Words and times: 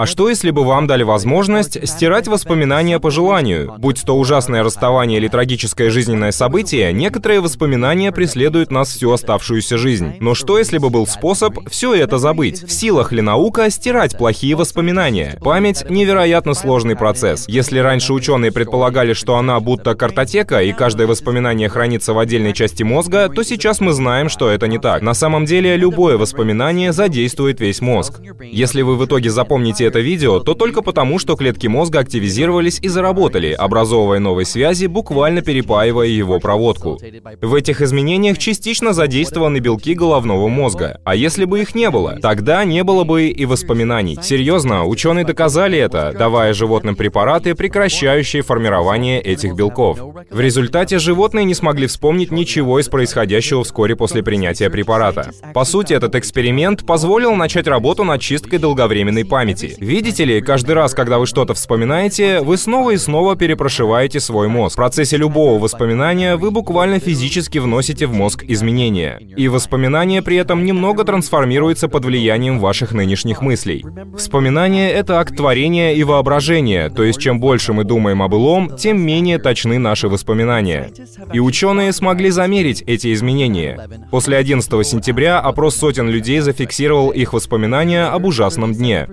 А 0.00 0.06
что, 0.06 0.30
если 0.30 0.50
бы 0.50 0.64
вам 0.64 0.86
дали 0.86 1.02
возможность 1.02 1.86
стирать 1.86 2.26
воспоминания 2.26 2.98
по 2.98 3.10
желанию? 3.10 3.74
Будь 3.76 4.02
то 4.02 4.16
ужасное 4.18 4.62
расставание 4.62 5.18
или 5.18 5.28
трагическое 5.28 5.90
жизненное 5.90 6.32
событие, 6.32 6.90
некоторые 6.94 7.42
воспоминания 7.42 8.10
преследуют 8.10 8.70
нас 8.70 8.88
всю 8.88 9.12
оставшуюся 9.12 9.76
жизнь. 9.76 10.14
Но 10.18 10.34
что, 10.34 10.56
если 10.58 10.78
бы 10.78 10.88
был 10.88 11.06
способ 11.06 11.68
все 11.68 11.94
это 11.94 12.16
забыть? 12.16 12.62
В 12.62 12.72
силах 12.72 13.12
ли 13.12 13.20
наука 13.20 13.68
стирать 13.68 14.16
плохие 14.16 14.56
воспоминания? 14.56 15.38
Память— 15.44 15.84
невероятно 15.90 16.54
сложный 16.54 16.96
процесс. 16.96 17.46
Если 17.46 17.78
раньше 17.78 18.14
ученые 18.14 18.52
предполагали, 18.52 19.12
что 19.12 19.36
она 19.36 19.60
будто 19.60 19.94
картотека, 19.94 20.62
и 20.62 20.72
каждое 20.72 21.08
воспоминание 21.08 21.68
хранится 21.68 22.14
в 22.14 22.18
отдельной 22.18 22.54
части 22.54 22.84
мозга, 22.84 23.28
то 23.28 23.42
сейчас 23.42 23.80
мы 23.80 23.92
знаем, 23.92 24.30
что 24.30 24.48
это 24.48 24.66
не 24.66 24.78
так. 24.78 25.02
На 25.02 25.12
самом 25.12 25.44
деле, 25.44 25.76
любое 25.76 26.16
воспоминание 26.16 26.94
задействует 26.94 27.60
весь 27.60 27.82
мозг. 27.82 28.22
Если 28.40 28.80
вы 28.80 28.96
в 28.96 29.04
итоге 29.04 29.28
запомните 29.28 29.89
это 29.90 30.00
видео, 30.00 30.38
то 30.40 30.54
только 30.54 30.82
потому, 30.82 31.18
что 31.18 31.36
клетки 31.36 31.66
мозга 31.66 31.98
активизировались 31.98 32.78
и 32.80 32.88
заработали, 32.88 33.52
образовывая 33.52 34.20
новые 34.20 34.46
связи, 34.46 34.86
буквально 34.86 35.42
перепаивая 35.42 36.06
его 36.06 36.38
проводку. 36.38 36.98
В 37.42 37.54
этих 37.54 37.82
изменениях 37.82 38.38
частично 38.38 38.92
задействованы 38.92 39.58
белки 39.58 39.94
головного 39.94 40.48
мозга. 40.48 41.00
А 41.04 41.14
если 41.14 41.44
бы 41.44 41.60
их 41.60 41.74
не 41.74 41.90
было, 41.90 42.18
тогда 42.22 42.64
не 42.64 42.84
было 42.84 43.04
бы 43.04 43.28
и 43.28 43.44
воспоминаний. 43.46 44.16
Серьезно, 44.22 44.86
ученые 44.86 45.24
доказали 45.24 45.78
это, 45.78 46.14
давая 46.16 46.54
животным 46.54 46.94
препараты, 46.94 47.54
прекращающие 47.54 48.42
формирование 48.42 49.20
этих 49.20 49.54
белков. 49.54 49.98
В 50.30 50.40
результате 50.40 50.98
животные 50.98 51.44
не 51.44 51.54
смогли 51.54 51.88
вспомнить 51.88 52.30
ничего 52.30 52.78
из 52.78 52.88
происходящего 52.88 53.64
вскоре 53.64 53.96
после 53.96 54.22
принятия 54.22 54.70
препарата. 54.70 55.32
По 55.52 55.64
сути, 55.64 55.92
этот 55.94 56.14
эксперимент 56.14 56.86
позволил 56.86 57.34
начать 57.34 57.66
работу 57.66 58.04
над 58.04 58.20
чисткой 58.20 58.60
долговременной 58.60 59.24
памяти. 59.24 59.76
Видите 59.80 60.26
ли, 60.26 60.42
каждый 60.42 60.72
раз, 60.72 60.92
когда 60.92 61.18
вы 61.18 61.26
что-то 61.26 61.54
вспоминаете, 61.54 62.40
вы 62.40 62.58
снова 62.58 62.90
и 62.90 62.98
снова 62.98 63.34
перепрошиваете 63.34 64.20
свой 64.20 64.46
мозг. 64.46 64.74
В 64.74 64.76
процессе 64.76 65.16
любого 65.16 65.58
воспоминания 65.58 66.36
вы 66.36 66.50
буквально 66.50 67.00
физически 67.00 67.56
вносите 67.56 68.06
в 68.06 68.12
мозг 68.12 68.44
изменения. 68.46 69.18
И 69.36 69.48
воспоминание 69.48 70.20
при 70.20 70.36
этом 70.36 70.66
немного 70.66 71.04
трансформируется 71.04 71.88
под 71.88 72.04
влиянием 72.04 72.58
ваших 72.58 72.92
нынешних 72.92 73.40
мыслей. 73.40 73.82
Вспоминание— 74.18 74.90
это 74.92 75.18
акт 75.18 75.34
творения 75.34 75.94
и 75.94 76.04
воображения, 76.04 76.90
то 76.90 77.02
есть 77.02 77.18
чем 77.18 77.40
больше 77.40 77.72
мы 77.72 77.84
думаем 77.84 78.22
о 78.22 78.28
былом, 78.28 78.76
тем 78.76 79.00
менее 79.00 79.38
точны 79.38 79.78
наши 79.78 80.08
воспоминания. 80.08 80.90
И 81.32 81.40
ученые 81.40 81.94
смогли 81.94 82.28
замерить 82.28 82.82
эти 82.86 83.14
изменения. 83.14 83.88
После 84.10 84.36
11 84.36 84.86
сентября 84.86 85.40
опрос 85.40 85.76
сотен 85.76 86.10
людей 86.10 86.40
зафиксировал 86.40 87.12
их 87.12 87.32
воспоминания 87.32 88.04
об 88.04 88.26
ужасном 88.26 88.74
дне. 88.74 89.08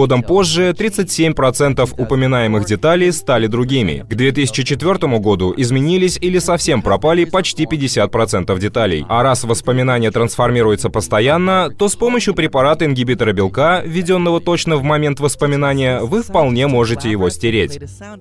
Годом 0.00 0.22
позже 0.22 0.70
37% 0.70 1.94
упоминаемых 1.98 2.64
деталей 2.64 3.12
стали 3.12 3.48
другими. 3.48 4.06
К 4.08 4.14
2004 4.14 5.18
году 5.18 5.52
изменились 5.54 6.16
или 6.18 6.38
совсем 6.38 6.80
пропали 6.80 7.26
почти 7.26 7.64
50% 7.66 8.58
деталей. 8.58 9.04
А 9.10 9.22
раз 9.22 9.44
воспоминания 9.44 10.10
трансформируются 10.10 10.88
постоянно, 10.88 11.68
то 11.76 11.90
с 11.90 11.96
помощью 11.96 12.32
препарата 12.32 12.86
ингибитора 12.86 13.34
белка, 13.34 13.82
введенного 13.84 14.40
точно 14.40 14.78
в 14.78 14.82
момент 14.82 15.20
воспоминания, 15.20 16.00
вы 16.00 16.22
вполне 16.22 16.66
можете 16.66 17.10
его 17.10 17.28
стереть. 17.28 17.78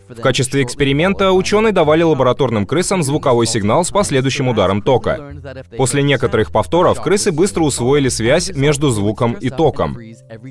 В 0.10 0.20
качестве 0.20 0.64
эксперимента 0.64 1.32
ученые 1.32 1.72
давали 1.72 2.04
лабораторным 2.04 2.66
крысам 2.66 3.04
звуковой 3.04 3.48
сигнал 3.48 3.86
с 3.86 3.92
последующим 3.92 4.50
ударом 4.50 4.82
тока. 4.82 5.32
После 5.78 6.04
некоторых 6.04 6.52
повторов 6.52 7.02
крысы 7.02 7.32
быстро 7.32 7.64
усвоили 7.64 8.10
связь 8.10 8.52
между 8.54 8.90
звуком 8.90 9.32
и 9.40 9.50
током. 9.50 9.98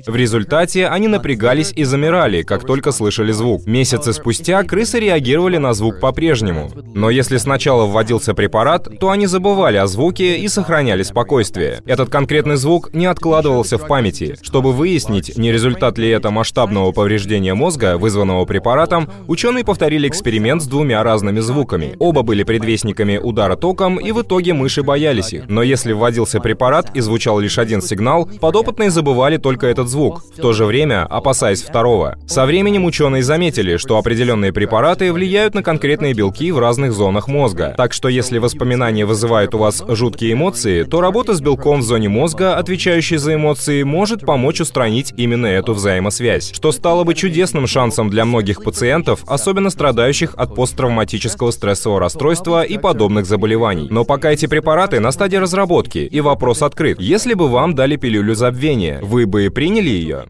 В 0.07 0.15
результате 0.15 0.87
они 0.87 1.07
напрягались 1.19 1.73
и 1.75 1.83
замирали, 1.83 2.43
как 2.43 2.65
только 2.65 2.91
слышали 2.91 3.33
звук. 3.33 3.65
Месяцы 3.65 4.13
спустя 4.13 4.63
крысы 4.63 4.99
реагировали 4.99 5.57
на 5.57 5.73
звук 5.73 5.99
по-прежнему. 5.99 6.71
Но 6.95 7.09
если 7.09 7.37
сначала 7.37 7.85
вводился 7.85 8.33
препарат, 8.33 8.87
то 8.99 9.09
они 9.09 9.27
забывали 9.27 9.75
о 9.75 9.87
звуке 9.87 10.37
и 10.37 10.47
сохраняли 10.47 11.03
спокойствие. 11.03 11.81
Этот 11.85 12.09
конкретный 12.09 12.55
звук 12.55 12.93
не 12.93 13.05
откладывался 13.05 13.77
в 13.77 13.85
памяти. 13.85 14.37
Чтобы 14.41 14.71
выяснить, 14.71 15.37
не 15.37 15.51
результат 15.51 15.97
ли 15.97 16.07
это 16.09 16.31
масштабного 16.31 16.93
повреждения 16.93 17.53
мозга, 17.53 17.97
вызванного 17.97 18.45
препаратом, 18.45 19.09
ученые 19.27 19.65
повторили 19.65 20.07
эксперимент 20.07 20.61
с 20.61 20.67
двумя 20.67 21.03
разными 21.03 21.41
звуками. 21.41 21.95
Оба 21.99 22.21
были 22.21 22.43
предвестниками 22.43 23.17
удара 23.17 23.57
током, 23.57 23.97
и 23.97 24.13
в 24.13 24.21
итоге 24.21 24.53
мыши 24.53 24.83
боялись 24.83 25.33
их. 25.33 25.49
Но 25.49 25.63
если 25.63 25.91
вводился 25.91 26.39
препарат 26.39 26.95
и 26.95 27.01
звучал 27.01 27.39
лишь 27.39 27.59
один 27.59 27.81
сигнал, 27.81 28.29
подопытные 28.39 28.89
забывали 28.89 29.35
только 29.35 29.67
этот 29.67 29.89
звук, 29.89 30.23
в 30.33 30.41
то 30.41 30.53
же 30.53 30.65
время 30.65 31.08
опасаясь 31.09 31.61
второго. 31.61 32.17
Со 32.27 32.45
временем 32.45 32.85
ученые 32.85 33.23
заметили, 33.23 33.77
что 33.77 33.97
определенные 33.97 34.53
препараты 34.53 35.11
влияют 35.11 35.55
на 35.55 35.63
конкретные 35.63 36.13
белки 36.13 36.51
в 36.51 36.59
разных 36.59 36.93
зонах 36.93 37.27
мозга. 37.27 37.73
Так 37.75 37.93
что 37.93 38.07
если 38.07 38.37
воспоминания 38.37 39.05
вызывают 39.05 39.53
у 39.55 39.57
вас 39.57 39.83
жуткие 39.87 40.33
эмоции, 40.33 40.83
то 40.83 41.01
работа 41.01 41.33
с 41.33 41.41
белком 41.41 41.79
в 41.79 41.83
зоне 41.83 42.09
мозга, 42.09 42.55
отвечающей 42.57 43.17
за 43.17 43.35
эмоции, 43.35 43.83
может 43.83 44.21
помочь 44.21 44.61
устранить 44.61 45.13
именно 45.17 45.47
эту 45.47 45.73
взаимосвязь, 45.73 46.51
что 46.53 46.71
стало 46.71 47.03
бы 47.03 47.13
чудесным 47.13 47.67
шансом 47.67 48.09
для 48.09 48.25
многих 48.25 48.63
пациентов, 48.63 49.23
особенно 49.27 49.69
страдающих 49.69 50.33
от 50.35 50.55
посттравматического 50.55 51.51
стрессового 51.51 51.99
расстройства 51.99 52.63
и 52.63 52.77
подобных 52.77 53.25
заболеваний. 53.25 53.87
Но 53.89 54.05
пока 54.05 54.31
эти 54.31 54.45
препараты 54.45 54.99
на 54.99 55.11
стадии 55.11 55.37
разработки, 55.37 55.99
и 55.99 56.21
вопрос 56.21 56.61
открыт. 56.61 56.99
Если 56.99 57.33
бы 57.33 57.47
вам 57.47 57.75
дали 57.75 57.95
пилюлю 57.95 58.35
забвения, 58.35 58.99
вы 59.01 59.25
бы 59.25 59.49
приняли 59.49 59.89
ее? 59.89 60.25